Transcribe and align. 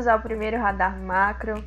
Bem-vindos 0.00 0.18
ao 0.18 0.22
primeiro 0.22 0.56
Radar 0.56 0.98
Macro. 0.98 1.62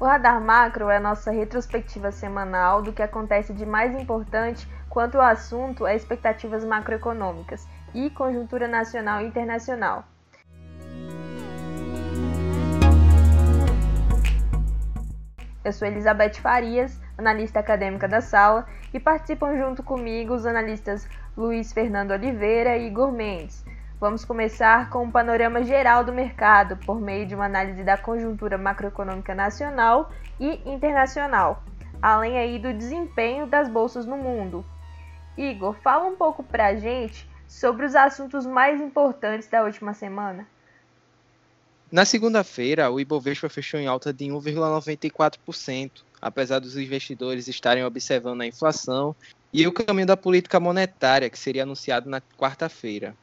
O 0.00 0.04
Radar 0.04 0.40
Macro 0.40 0.90
é 0.90 0.96
a 0.96 1.00
nossa 1.00 1.30
retrospectiva 1.30 2.10
semanal 2.10 2.82
do 2.82 2.92
que 2.92 3.00
acontece 3.00 3.52
de 3.52 3.64
mais 3.64 3.94
importante 3.94 4.68
quanto 4.88 5.18
ao 5.18 5.22
assunto 5.22 5.84
a 5.84 5.94
expectativas 5.94 6.64
macroeconômicas 6.64 7.64
e 7.94 8.10
conjuntura 8.10 8.66
nacional 8.66 9.20
e 9.20 9.26
internacional. 9.26 10.02
Eu 15.64 15.72
sou 15.72 15.86
Elizabeth 15.86 16.34
Farias, 16.40 17.00
analista 17.16 17.60
acadêmica 17.60 18.08
da 18.08 18.20
sala, 18.20 18.66
e 18.92 18.98
participam 18.98 19.56
junto 19.56 19.84
comigo 19.84 20.34
os 20.34 20.44
analistas 20.44 21.08
Luiz 21.36 21.72
Fernando 21.72 22.10
Oliveira 22.10 22.76
e 22.76 22.88
Igor 22.88 23.12
Mendes. 23.12 23.64
Vamos 23.98 24.26
começar 24.26 24.90
com 24.90 25.04
um 25.04 25.10
panorama 25.10 25.64
geral 25.64 26.04
do 26.04 26.12
mercado 26.12 26.76
por 26.84 27.00
meio 27.00 27.26
de 27.26 27.34
uma 27.34 27.46
análise 27.46 27.82
da 27.82 27.96
conjuntura 27.96 28.58
macroeconômica 28.58 29.34
nacional 29.34 30.12
e 30.38 30.60
internacional, 30.68 31.64
além 32.02 32.36
aí 32.36 32.58
do 32.58 32.74
desempenho 32.74 33.46
das 33.46 33.70
bolsas 33.70 34.04
no 34.04 34.18
mundo. 34.18 34.62
Igor, 35.34 35.74
fala 35.82 36.04
um 36.04 36.14
pouco 36.14 36.42
pra 36.42 36.76
gente 36.76 37.26
sobre 37.48 37.86
os 37.86 37.94
assuntos 37.94 38.44
mais 38.44 38.82
importantes 38.82 39.48
da 39.48 39.62
última 39.62 39.94
semana. 39.94 40.46
Na 41.90 42.04
segunda-feira, 42.04 42.90
o 42.90 43.00
Ibovespa 43.00 43.48
fechou 43.48 43.80
em 43.80 43.86
alta 43.86 44.12
de 44.12 44.26
1,94%, 44.26 46.02
apesar 46.20 46.58
dos 46.58 46.76
investidores 46.76 47.48
estarem 47.48 47.82
observando 47.82 48.42
a 48.42 48.46
inflação 48.46 49.16
e 49.50 49.66
o 49.66 49.72
caminho 49.72 50.06
da 50.06 50.18
política 50.18 50.60
monetária, 50.60 51.30
que 51.30 51.38
seria 51.38 51.62
anunciado 51.62 52.10
na 52.10 52.20
quarta-feira. 52.20 53.14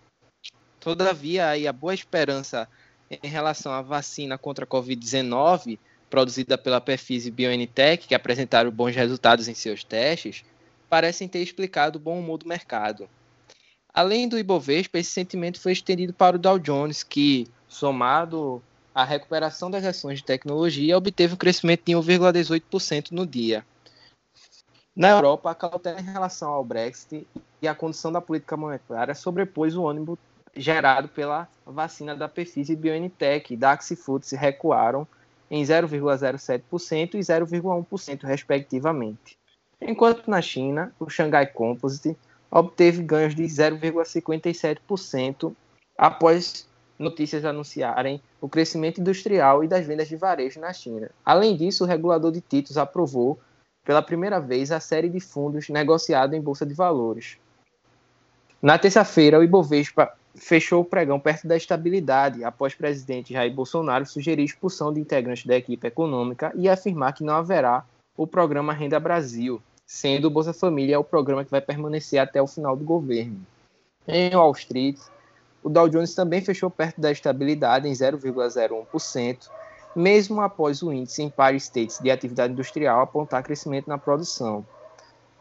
Todavia, 0.84 1.48
aí, 1.48 1.66
a 1.66 1.72
boa 1.72 1.94
esperança 1.94 2.68
em 3.10 3.30
relação 3.30 3.72
à 3.72 3.82
vacina 3.82 4.38
contra 4.38 4.66
a 4.66 4.68
Covid-19, 4.68 5.80
produzida 6.10 6.58
pela 6.58 6.82
Perfis 6.82 7.26
e 7.26 7.32
BioNTech, 7.32 8.06
que 8.06 8.14
apresentaram 8.14 8.70
bons 8.70 8.94
resultados 8.94 9.48
em 9.48 9.54
seus 9.54 9.82
testes, 9.82 10.44
parecem 10.90 11.26
ter 11.30 11.40
explicado 11.40 11.98
o 11.98 12.02
bom 12.02 12.20
humor 12.20 12.40
do 12.40 12.50
mercado. 12.50 13.10
Além 13.94 14.28
do 14.28 14.38
Ibovespa, 14.38 15.00
esse 15.00 15.12
sentimento 15.12 15.62
foi 15.62 15.72
estendido 15.72 16.12
para 16.12 16.36
o 16.36 16.40
Dow 16.40 16.60
Jones, 16.60 17.02
que, 17.02 17.48
somado 17.66 18.62
à 18.94 19.06
recuperação 19.06 19.72
das 19.72 19.86
ações 19.86 20.20
de 20.20 20.26
tecnologia, 20.26 20.98
obteve 20.98 21.34
um 21.34 21.38
crescimento 21.38 21.84
de 21.86 21.94
1,18% 21.94 23.12
no 23.12 23.26
dia. 23.26 23.66
Na 24.94 25.12
Europa, 25.12 25.50
a 25.50 25.56
cautela 25.56 26.02
em 26.02 26.04
relação 26.04 26.52
ao 26.52 26.64
Brexit 26.66 27.26
e 27.62 27.68
a 27.70 27.74
condição 27.74 28.12
da 28.12 28.20
política 28.20 28.58
monetária 28.58 29.16
sobrepôs 29.16 29.78
o 29.78 29.88
ânimo 29.88 30.20
gerado 30.56 31.08
pela 31.08 31.48
vacina 31.66 32.16
da 32.16 32.30
Pfizer 32.30 32.76
e 32.76 32.80
BioNTech. 32.80 33.56
DAX 33.56 33.92
e 33.92 33.96
FTSE 33.96 34.36
recuaram 34.36 35.08
em 35.50 35.64
0,07% 35.64 37.16
e 37.16 37.20
0,1%, 37.20 38.24
respectivamente. 38.24 39.38
Enquanto 39.82 40.30
na 40.30 40.42
China, 40.42 40.94
o 41.00 41.10
Shanghai 41.10 41.46
Composite 41.46 42.18
obteve 42.50 43.04
ganhos 43.04 43.36
de 43.36 43.44
0,57% 43.44 45.54
após 45.98 46.66
notícias 46.98 47.44
anunciarem 47.44 48.22
o 48.40 48.48
crescimento 48.48 49.02
industrial 49.02 49.62
e 49.64 49.68
das 49.68 49.86
vendas 49.86 50.08
de 50.08 50.16
varejo 50.16 50.60
na 50.60 50.72
China. 50.72 51.10
Além 51.26 51.58
disso, 51.58 51.84
o 51.84 51.88
regulador 51.88 52.32
de 52.32 52.42
títulos 52.42 52.78
aprovou 52.78 53.40
pela 53.84 54.02
primeira 54.02 54.40
vez 54.40 54.72
a 54.72 54.80
série 54.80 55.10
de 55.10 55.20
fundos 55.20 55.70
negociados 55.70 56.36
em 56.36 56.42
bolsa 56.42 56.66
de 56.66 56.74
valores. 56.74 57.38
Na 58.62 58.78
terça-feira, 58.78 59.40
o 59.40 59.44
Ibovespa 59.44 60.14
fechou 60.36 60.82
o 60.82 60.86
pregão 60.86 61.20
perto 61.20 61.48
da 61.48 61.56
estabilidade 61.56 62.44
após 62.44 62.74
presidente 62.74 63.34
Jair 63.34 63.54
Bolsonaro 63.54 64.06
sugerir 64.06 64.44
expulsão 64.44 64.92
de 64.92 65.00
integrantes 65.00 65.46
da 65.46 65.56
equipe 65.56 65.88
econômica 65.88 66.52
e 66.56 66.68
afirmar 66.68 67.14
que 67.14 67.24
não 67.24 67.36
haverá 67.36 67.86
o 68.18 68.26
programa 68.26 68.74
Renda 68.74 69.00
Brasil, 69.00 69.62
sendo 69.86 70.28
o 70.28 70.32
Bolsa 70.32 70.54
Família 70.54 71.00
o 71.00 71.04
programa 71.04 71.44
que 71.44 71.52
vai 71.52 71.62
permanecer 71.62 72.20
até 72.20 72.42
o 72.42 72.48
final 72.48 72.76
do 72.76 72.84
governo. 72.84 73.40
Em 74.08 74.36
Wall 74.36 74.52
Street, 74.54 75.00
o 75.64 75.70
Dow 75.70 75.88
Jones 75.88 76.14
também 76.14 76.42
fechou 76.42 76.70
perto 76.70 77.00
da 77.00 77.12
estabilidade 77.12 77.88
em 77.88 77.92
0,01%, 77.94 79.50
mesmo 79.96 80.42
após 80.42 80.82
o 80.82 80.92
índice 80.92 81.24
Empire 81.24 81.56
States 81.58 82.00
de 82.00 82.12
atividade 82.12 82.54
industrial 82.54 83.02
apontar 83.02 83.44
crescimento 83.44 83.88
na 83.88 83.98
produção. 83.98 84.66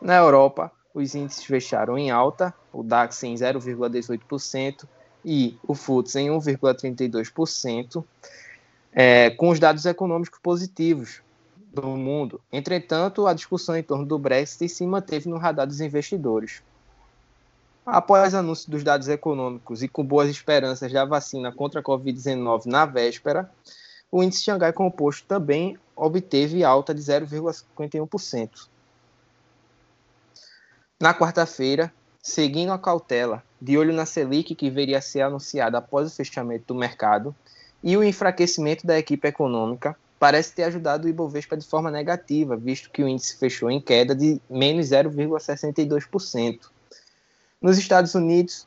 Na 0.00 0.16
Europa, 0.16 0.70
os 0.94 1.14
índices 1.14 1.44
fecharam 1.44 1.97
em 1.98 2.10
alta, 2.10 2.53
o 2.72 2.82
DAX 2.82 3.22
em 3.22 3.34
0,18% 3.34 4.84
e 5.25 5.56
o 5.66 5.75
FTSE 5.75 6.20
em 6.20 6.28
1,32%, 6.28 8.04
é, 8.92 9.31
com 9.31 9.48
os 9.48 9.58
dados 9.58 9.86
econômicos 9.86 10.38
positivos, 10.41 11.22
do 11.72 11.97
mundo. 11.97 12.41
Entretanto, 12.52 13.26
a 13.26 13.32
discussão 13.32 13.76
em 13.76 13.82
torno 13.82 14.04
do 14.04 14.19
Brexit 14.19 14.69
se 14.69 14.86
manteve 14.86 15.28
no 15.28 15.38
radar 15.38 15.66
dos 15.66 15.81
investidores. 15.81 16.62
Após 17.84 18.34
anúncio 18.34 18.70
dos 18.70 18.84
dados 18.84 19.08
econômicos 19.08 19.82
e 19.82 19.88
com 19.88 20.04
boas 20.04 20.28
esperanças 20.28 20.92
da 20.92 21.04
vacina 21.04 21.50
contra 21.50 21.81
a 21.81 21.82
Covid-19 21.82 22.66
na 22.66 22.84
véspera, 22.84 23.50
o 24.10 24.22
índice 24.22 24.44
Xangai 24.44 24.72
Composto 24.72 25.26
também 25.26 25.76
obteve 25.97 26.62
alta 26.62 26.94
de 26.94 27.00
0,51%. 27.00 28.69
Na 31.02 31.12
quarta-feira, 31.12 31.92
seguindo 32.22 32.70
a 32.70 32.78
cautela, 32.78 33.42
de 33.60 33.76
olho 33.76 33.92
na 33.92 34.06
Selic 34.06 34.54
que 34.54 34.70
viria 34.70 34.98
a 34.98 35.02
ser 35.02 35.22
anunciada 35.22 35.78
após 35.78 36.06
o 36.06 36.14
fechamento 36.14 36.66
do 36.68 36.76
mercado, 36.76 37.34
e 37.82 37.96
o 37.96 38.04
enfraquecimento 38.04 38.86
da 38.86 38.96
equipe 38.96 39.26
econômica, 39.26 39.96
parece 40.16 40.52
ter 40.52 40.62
ajudado 40.62 41.04
o 41.04 41.10
Ibovespa 41.10 41.56
de 41.56 41.66
forma 41.66 41.90
negativa, 41.90 42.56
visto 42.56 42.88
que 42.88 43.02
o 43.02 43.08
índice 43.08 43.36
fechou 43.36 43.68
em 43.68 43.80
queda 43.80 44.14
de 44.14 44.40
menos 44.48 44.90
0,62%. 44.90 46.60
Nos 47.60 47.78
Estados 47.78 48.14
Unidos, 48.14 48.64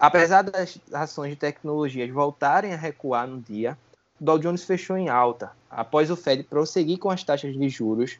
apesar 0.00 0.40
das 0.40 0.78
ações 0.90 1.32
de 1.32 1.36
tecnologias 1.36 2.08
voltarem 2.08 2.72
a 2.72 2.78
recuar 2.78 3.28
no 3.28 3.42
dia, 3.42 3.76
o 4.18 4.24
Dow 4.24 4.38
Jones 4.38 4.64
fechou 4.64 4.96
em 4.96 5.10
alta, 5.10 5.50
após 5.70 6.10
o 6.10 6.16
Fed 6.16 6.44
prosseguir 6.44 6.96
com 6.96 7.10
as 7.10 7.22
taxas 7.22 7.52
de 7.52 7.68
juros 7.68 8.16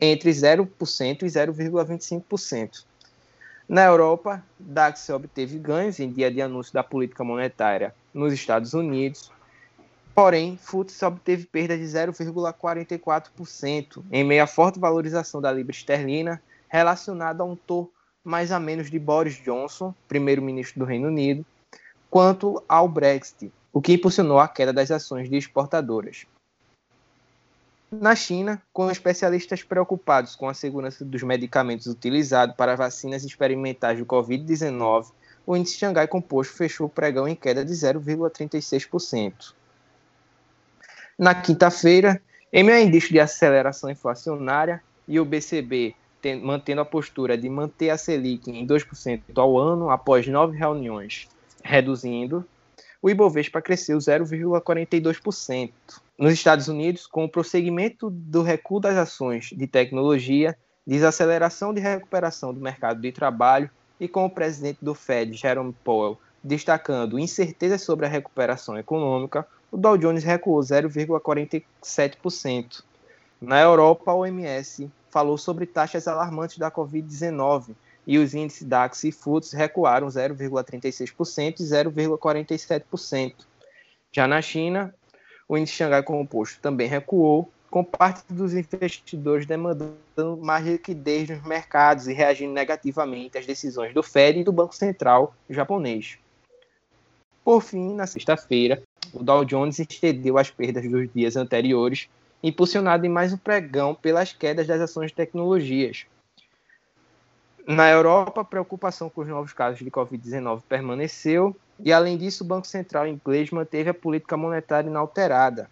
entre 0.00 0.30
0% 0.30 1.24
e 1.24 1.26
0,25%. 1.26 2.84
Na 3.72 3.84
Europa, 3.86 4.44
DAX 4.58 5.08
obteve 5.08 5.58
ganhos 5.58 5.98
em 5.98 6.12
dia 6.12 6.30
de 6.30 6.42
anúncio 6.42 6.74
da 6.74 6.82
política 6.82 7.24
monetária 7.24 7.94
nos 8.12 8.30
Estados 8.30 8.74
Unidos, 8.74 9.32
Porém, 10.14 10.58
FTSE 10.58 11.06
obteve 11.06 11.46
perda 11.46 11.74
de 11.74 11.84
0,44% 11.84 14.04
em 14.12 14.22
meio 14.22 14.42
à 14.42 14.46
forte 14.46 14.78
valorização 14.78 15.40
da 15.40 15.50
libra 15.50 15.74
esterlina 15.74 16.42
relacionada 16.68 17.42
a 17.42 17.46
um 17.46 17.56
tour 17.56 17.88
mais 18.22 18.52
a 18.52 18.60
menos 18.60 18.90
de 18.90 18.98
Boris 18.98 19.42
Johnson, 19.42 19.94
primeiro-ministro 20.06 20.80
do 20.80 20.84
Reino 20.84 21.08
Unido, 21.08 21.42
quanto 22.10 22.62
ao 22.68 22.86
Brexit, 22.86 23.50
o 23.72 23.80
que 23.80 23.94
impulsionou 23.94 24.38
a 24.38 24.48
queda 24.48 24.70
das 24.70 24.90
ações 24.90 25.30
de 25.30 25.36
exportadoras. 25.38 26.26
Na 27.92 28.16
China, 28.16 28.62
com 28.72 28.90
especialistas 28.90 29.62
preocupados 29.62 30.34
com 30.34 30.48
a 30.48 30.54
segurança 30.54 31.04
dos 31.04 31.22
medicamentos 31.22 31.86
utilizados 31.86 32.56
para 32.56 32.74
vacinas 32.74 33.22
experimentais 33.22 33.98
do 33.98 34.06
Covid-19, 34.06 35.12
o 35.46 35.54
índice 35.54 35.76
Xangai 35.76 36.08
Composto 36.08 36.54
fechou 36.54 36.86
o 36.86 36.90
pregão 36.90 37.28
em 37.28 37.34
queda 37.34 37.62
de 37.62 37.72
0,36%. 37.74 39.52
Na 41.18 41.34
quinta-feira, 41.34 42.22
em 42.50 42.62
meio 42.64 42.78
a 42.78 42.80
indício 42.80 43.10
de 43.10 43.20
aceleração 43.20 43.90
inflacionária 43.90 44.82
e 45.06 45.20
o 45.20 45.24
BCB 45.26 45.94
mantendo 46.40 46.80
a 46.80 46.86
postura 46.86 47.36
de 47.36 47.48
manter 47.50 47.90
a 47.90 47.98
Selic 47.98 48.50
em 48.50 48.66
2% 48.66 49.20
ao 49.36 49.58
ano 49.58 49.90
após 49.90 50.26
nove 50.26 50.56
reuniões, 50.56 51.28
reduzindo, 51.62 52.42
o 53.02 53.10
Ibovespa 53.10 53.60
cresceu 53.60 53.98
0,42%. 53.98 55.72
Nos 56.16 56.32
Estados 56.32 56.68
Unidos, 56.68 57.08
com 57.08 57.24
o 57.24 57.28
prosseguimento 57.28 58.08
do 58.08 58.42
recuo 58.42 58.78
das 58.78 58.96
ações 58.96 59.50
de 59.52 59.66
tecnologia, 59.66 60.56
desaceleração 60.86 61.74
de 61.74 61.80
recuperação 61.80 62.54
do 62.54 62.60
mercado 62.60 63.00
de 63.00 63.10
trabalho 63.10 63.68
e 63.98 64.06
com 64.06 64.24
o 64.24 64.30
presidente 64.30 64.78
do 64.80 64.94
Fed, 64.94 65.34
Jerome 65.34 65.74
Powell, 65.82 66.16
destacando 66.42 67.18
incertezas 67.18 67.82
sobre 67.82 68.06
a 68.06 68.08
recuperação 68.08 68.78
econômica, 68.78 69.44
o 69.70 69.76
Dow 69.76 69.98
Jones 69.98 70.22
recuou 70.22 70.60
0,47%. 70.60 72.84
Na 73.40 73.60
Europa, 73.60 74.12
a 74.12 74.14
OMS 74.14 74.88
falou 75.10 75.36
sobre 75.36 75.66
taxas 75.66 76.06
alarmantes 76.06 76.58
da 76.58 76.70
Covid-19 76.70 77.74
e 78.06 78.18
os 78.18 78.34
índices 78.34 78.66
DAX 78.66 79.04
e 79.04 79.12
FTSE 79.12 79.56
recuaram 79.56 80.08
0,36% 80.08 81.60
e 81.60 81.62
0,47%. 81.62 83.34
Já 84.10 84.26
na 84.26 84.42
China, 84.42 84.94
o 85.48 85.56
índice 85.56 85.76
Xangai 85.76 86.02
Composto 86.02 86.60
também 86.60 86.88
recuou, 86.88 87.50
com 87.70 87.82
parte 87.82 88.22
dos 88.28 88.52
investidores 88.52 89.46
demandando 89.46 90.36
mais 90.38 90.66
liquidez 90.66 91.30
nos 91.30 91.42
mercados 91.42 92.06
e 92.06 92.12
reagindo 92.12 92.52
negativamente 92.52 93.38
às 93.38 93.46
decisões 93.46 93.94
do 93.94 94.02
Fed 94.02 94.40
e 94.40 94.44
do 94.44 94.52
Banco 94.52 94.74
Central 94.74 95.34
japonês. 95.48 96.18
Por 97.42 97.62
fim, 97.62 97.94
na 97.94 98.06
sexta-feira, 98.06 98.82
O 99.12 99.22
Dow 99.22 99.44
Jones 99.44 99.78
excedeu 99.78 100.38
as 100.38 100.50
perdas 100.50 100.88
dos 100.88 101.12
dias 101.12 101.36
anteriores, 101.36 102.08
impulsionado 102.42 103.04
em 103.04 103.08
mais 103.08 103.32
um 103.32 103.36
pregão 103.36 103.94
pelas 103.94 104.32
quedas 104.32 104.66
das 104.66 104.80
ações 104.80 105.10
de 105.10 105.14
tecnologias. 105.16 106.06
Na 107.66 107.88
Europa, 107.88 108.40
a 108.40 108.44
preocupação 108.44 109.08
com 109.08 109.20
os 109.20 109.28
novos 109.28 109.52
casos 109.52 109.78
de 109.78 109.90
Covid-19 109.90 110.62
permaneceu, 110.68 111.56
e 111.78 111.92
além 111.92 112.18
disso, 112.18 112.42
o 112.42 112.46
Banco 112.46 112.66
Central 112.66 113.06
inglês 113.06 113.50
manteve 113.50 113.90
a 113.90 113.94
política 113.94 114.36
monetária 114.36 114.88
inalterada. 114.88 115.70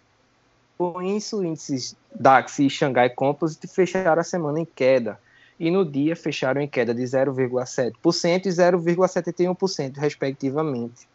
Com 0.77 1.01
isso, 1.01 1.43
índices 1.43 1.95
DAX 2.15 2.59
e 2.59 2.69
Xangai 2.69 3.09
Composite 3.09 3.67
fecharam 3.67 4.21
a 4.21 4.23
semana 4.23 4.59
em 4.59 4.65
queda, 4.65 5.19
e 5.59 5.69
no 5.69 5.85
dia 5.85 6.15
fecharam 6.15 6.61
em 6.61 6.67
queda 6.67 6.93
de 6.93 7.03
0,7% 7.03 8.45
e 8.45 8.49
0,71%, 8.49 9.97
respectivamente. 9.97 11.07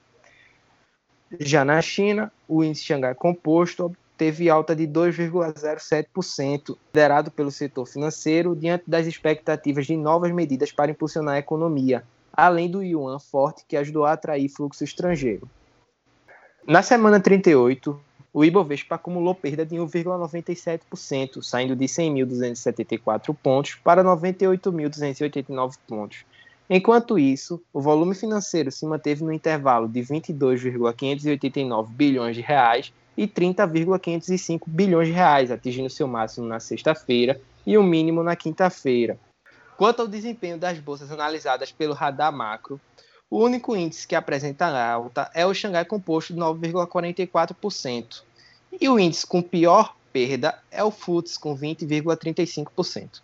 Já 1.41 1.65
na 1.65 1.81
China, 1.83 2.31
o 2.47 2.63
índice 2.63 2.85
Xangai 2.85 3.15
Composto 3.15 3.97
teve 4.17 4.49
alta 4.49 4.75
de 4.75 4.87
2,07%, 4.87 6.77
liderado 6.89 7.31
pelo 7.31 7.51
setor 7.51 7.87
financeiro, 7.87 8.57
diante 8.57 8.85
das 8.87 9.07
expectativas 9.07 9.87
de 9.87 9.97
novas 9.97 10.33
medidas 10.33 10.73
para 10.73 10.91
impulsionar 10.91 11.35
a 11.35 11.39
economia, 11.39 12.03
além 12.33 12.71
do 12.71 12.83
yuan 12.83 13.19
forte 13.19 13.65
que 13.67 13.77
ajudou 13.77 14.05
a 14.05 14.13
atrair 14.13 14.49
fluxo 14.49 14.85
estrangeiro. 14.85 15.49
Na 16.67 16.83
semana 16.83 17.21
38, 17.21 18.01
o 18.33 18.45
Ibovespa 18.45 18.97
acumulou 18.97 19.35
perda 19.35 19.65
de 19.65 19.77
1,97%, 19.77 21.43
saindo 21.43 21.75
de 21.75 21.87
100.274 21.87 23.35
pontos 23.43 23.75
para 23.77 24.05
98.289 24.05 25.77
pontos. 25.87 26.25
Enquanto 26.69 27.19
isso, 27.19 27.63
o 27.73 27.81
volume 27.81 28.15
financeiro 28.15 28.73
se 28.73 28.85
manteve 28.85 29.23
no 29.23 29.33
intervalo 29.33 29.89
de 29.89 30.03
22,589 30.03 31.95
bilhões 31.95 32.35
de 32.35 32.43
reais 32.43 32.93
e 33.17 33.27
30,505 33.27 34.69
bilhões 34.69 35.09
de 35.09 35.15
reais, 35.15 35.51
atingindo 35.51 35.89
seu 35.89 36.07
máximo 36.07 36.47
na 36.47 36.61
sexta-feira 36.61 37.41
e 37.67 37.79
o 37.79 37.83
mínimo 37.83 38.23
na 38.23 38.37
quinta-feira. 38.37 39.19
Quanto 39.77 40.01
ao 40.01 40.09
desempenho 40.09 40.59
das 40.59 40.79
bolsas 40.79 41.11
analisadas 41.11 41.73
pelo 41.73 41.95
radar 41.95 42.33
macro, 42.33 42.81
o 43.31 43.43
único 43.43 43.77
índice 43.77 44.07
que 44.07 44.15
apresenta 44.15 44.67
alta 44.67 45.31
é 45.35 45.45
o 45.45 45.53
Xangai 45.53 45.85
Composto 45.85 46.33
de 46.33 46.41
9,44%, 46.41 48.23
e 48.81 48.89
o 48.89 48.99
índice 48.99 49.27
com 49.27 49.43
pior 49.43 49.97
perda 50.13 50.59
é 50.71 50.83
o 50.83 50.91
FTSE 50.91 51.39
com 51.39 51.57
20,35%. 51.57 53.21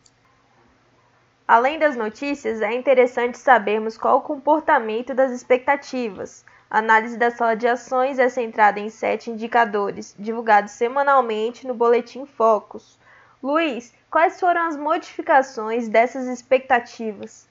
Além 1.46 1.78
das 1.78 1.96
notícias, 1.96 2.60
é 2.60 2.74
interessante 2.74 3.38
sabermos 3.38 3.96
qual 3.98 4.18
o 4.18 4.22
comportamento 4.22 5.14
das 5.14 5.32
expectativas, 5.32 6.44
a 6.72 6.78
análise 6.78 7.18
da 7.18 7.30
sala 7.30 7.54
de 7.54 7.66
ações 7.66 8.18
é 8.18 8.30
centrada 8.30 8.80
em 8.80 8.88
sete 8.88 9.30
indicadores, 9.30 10.16
divulgados 10.18 10.72
semanalmente 10.72 11.66
no 11.66 11.74
Boletim 11.74 12.24
Focus. 12.24 12.98
Luiz, 13.42 13.92
quais 14.10 14.40
foram 14.40 14.68
as 14.68 14.74
modificações 14.74 15.86
dessas 15.86 16.26
expectativas? 16.26 17.46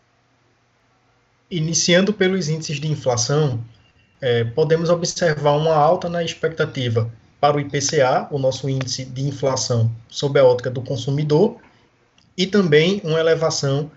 Iniciando 1.51 2.11
pelos 2.11 2.49
índices 2.49 2.79
de 2.79 2.87
inflação, 2.87 3.63
é, 4.19 4.43
podemos 4.43 4.89
observar 4.89 5.51
uma 5.51 5.75
alta 5.75 6.09
na 6.09 6.23
expectativa 6.23 7.07
para 7.39 7.57
o 7.57 7.59
IPCA, 7.59 8.27
o 8.31 8.39
nosso 8.39 8.67
índice 8.67 9.05
de 9.05 9.21
inflação 9.21 9.91
sob 10.07 10.39
a 10.39 10.43
ótica 10.43 10.71
do 10.71 10.81
consumidor, 10.81 11.57
e 12.35 12.47
também 12.47 12.99
uma 13.03 13.19
elevação 13.19 13.91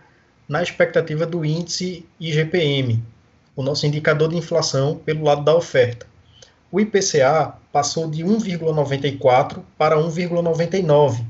na 0.46 0.62
expectativa 0.62 1.24
do 1.24 1.46
índice 1.46 2.06
IGPM, 2.20 3.02
o 3.56 3.62
nosso 3.62 3.86
indicador 3.86 4.28
de 4.28 4.36
inflação 4.36 4.96
pelo 4.96 5.24
lado 5.24 5.44
da 5.44 5.54
oferta. 5.54 6.06
O 6.70 6.80
IPCA 6.80 7.54
passou 7.72 8.10
de 8.10 8.24
1,94 8.24 9.60
para 9.78 9.96
1,99, 9.96 11.24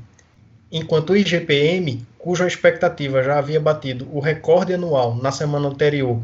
enquanto 0.71 1.11
o 1.11 1.17
IGPM, 1.17 2.05
cuja 2.17 2.47
expectativa 2.47 3.21
já 3.21 3.37
havia 3.37 3.59
batido 3.59 4.07
o 4.11 4.19
recorde 4.19 4.73
anual 4.73 5.15
na 5.15 5.31
semana 5.31 5.67
anterior 5.67 6.21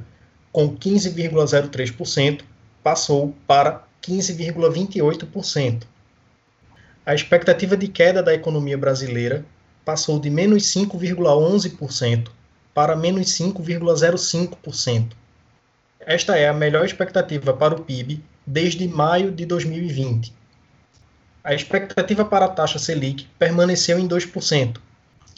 com 0.51 0.75
15,03%, 0.75 2.41
passou 2.83 3.33
para 3.47 3.83
15,28%. 4.01 5.83
A 7.05 7.15
expectativa 7.15 7.77
de 7.77 7.87
queda 7.87 8.21
da 8.21 8.33
economia 8.33 8.77
brasileira 8.77 9.45
passou 9.85 10.19
de 10.19 10.29
menos 10.29 10.63
5,11% 10.63 12.29
para 12.73 12.95
menos 12.95 13.27
5,05%. 13.27 15.20
Esta 16.05 16.35
é 16.35 16.47
a 16.47 16.53
melhor 16.53 16.83
expectativa 16.83 17.53
para 17.53 17.75
o 17.75 17.83
PIB 17.83 18.23
desde 18.45 18.87
maio 18.87 19.31
de 19.31 19.45
2020. 19.45 20.33
A 21.43 21.53
expectativa 21.53 22.25
para 22.25 22.45
a 22.45 22.49
taxa 22.49 22.79
Selic 22.79 23.27
permaneceu 23.37 23.99
em 23.99 24.07
2%, 24.07 24.77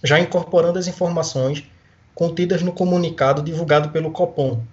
já 0.03 0.19
incorporando 0.19 0.79
as 0.79 0.87
informações 0.87 1.65
contidas 2.15 2.61
no 2.61 2.71
comunicado 2.71 3.41
divulgado 3.41 3.89
pelo 3.89 4.11
Copom. 4.11 4.63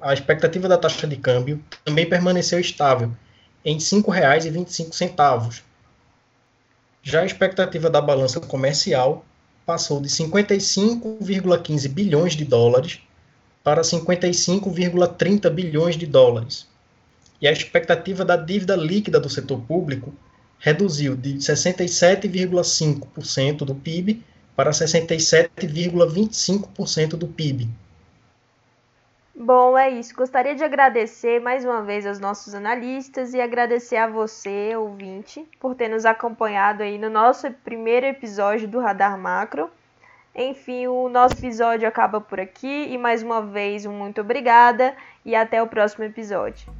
A 0.00 0.14
expectativa 0.14 0.66
da 0.66 0.78
taxa 0.78 1.06
de 1.06 1.16
câmbio 1.16 1.62
também 1.84 2.08
permaneceu 2.08 2.58
estável, 2.58 3.12
em 3.64 3.74
R$ 3.74 3.80
5,25. 3.80 5.62
Já 7.02 7.20
a 7.20 7.26
expectativa 7.26 7.90
da 7.90 8.00
balança 8.00 8.40
comercial 8.40 9.24
passou 9.66 10.00
de 10.00 10.08
55,15 10.08 11.88
bilhões 11.88 12.34
de 12.34 12.44
dólares 12.46 13.00
para 13.68 13.82
55,30 13.82 15.50
bilhões 15.50 15.94
de 15.94 16.06
dólares. 16.06 16.66
E 17.38 17.46
a 17.46 17.52
expectativa 17.52 18.24
da 18.24 18.34
dívida 18.34 18.74
líquida 18.74 19.20
do 19.20 19.28
setor 19.28 19.60
público 19.60 20.10
reduziu 20.58 21.14
de 21.14 21.34
67,5% 21.34 23.66
do 23.66 23.74
PIB 23.74 24.24
para 24.56 24.70
67,25% 24.70 27.10
do 27.10 27.28
PIB. 27.28 27.68
Bom, 29.34 29.76
é 29.76 29.90
isso. 29.90 30.14
Gostaria 30.14 30.54
de 30.54 30.64
agradecer 30.64 31.38
mais 31.38 31.62
uma 31.62 31.82
vez 31.82 32.06
aos 32.06 32.18
nossos 32.18 32.54
analistas 32.54 33.34
e 33.34 33.40
agradecer 33.40 33.96
a 33.96 34.08
você, 34.08 34.74
ouvinte, 34.76 35.46
por 35.60 35.74
ter 35.74 35.88
nos 35.88 36.06
acompanhado 36.06 36.82
aí 36.82 36.96
no 36.96 37.10
nosso 37.10 37.50
primeiro 37.62 38.06
episódio 38.06 38.66
do 38.66 38.80
Radar 38.80 39.18
Macro. 39.18 39.70
Enfim, 40.40 40.86
o 40.86 41.08
nosso 41.08 41.34
episódio 41.34 41.88
acaba 41.88 42.20
por 42.20 42.38
aqui 42.38 42.86
e 42.88 42.96
mais 42.96 43.24
uma 43.24 43.42
vez 43.42 43.84
um 43.84 43.92
muito 43.92 44.20
obrigada 44.20 44.94
e 45.24 45.34
até 45.34 45.60
o 45.60 45.66
próximo 45.66 46.04
episódio. 46.04 46.72